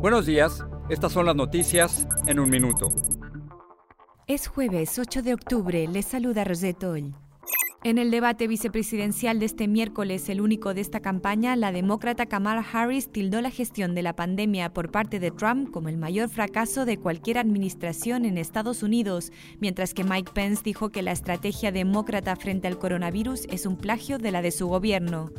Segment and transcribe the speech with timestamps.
[0.00, 2.88] Buenos días, estas son las noticias en un minuto.
[4.26, 7.14] Es jueves 8 de octubre, les saluda Rosetto Oll.
[7.84, 12.64] En el debate vicepresidencial de este miércoles, el único de esta campaña, la demócrata Kamala
[12.72, 16.86] Harris tildó la gestión de la pandemia por parte de Trump como el mayor fracaso
[16.86, 22.36] de cualquier administración en Estados Unidos, mientras que Mike Pence dijo que la estrategia demócrata
[22.36, 25.30] frente al coronavirus es un plagio de la de su gobierno.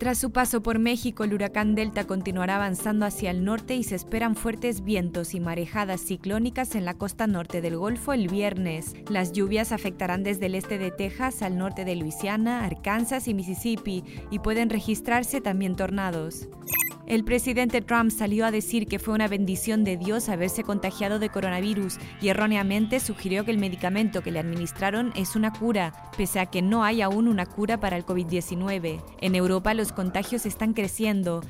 [0.00, 3.96] Tras su paso por México, el huracán Delta continuará avanzando hacia el norte y se
[3.96, 8.94] esperan fuertes vientos y marejadas ciclónicas en la costa norte del Golfo el viernes.
[9.10, 14.02] Las lluvias afectarán desde el este de Texas al norte de Luisiana, Arkansas y Mississippi
[14.30, 16.48] y pueden registrarse también tornados.
[17.10, 21.28] El presidente Trump salió a decir que fue una bendición de Dios haberse contagiado de
[21.28, 26.46] coronavirus y erróneamente sugirió que el medicamento que le administraron es una cura, pese a
[26.46, 29.02] que no hay aún una cura para el COVID-19.
[29.20, 31.40] En Europa los contagios están creciendo.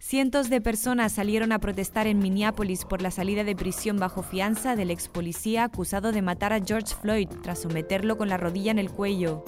[0.00, 4.74] Cientos de personas salieron a protestar en Minneapolis por la salida de prisión bajo fianza
[4.74, 8.80] del ex policía acusado de matar a George Floyd tras someterlo con la rodilla en
[8.80, 9.44] el cuello.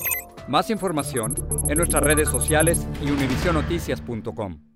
[0.46, 1.34] Más información
[1.68, 4.75] en nuestras redes sociales y univisionoticias.com.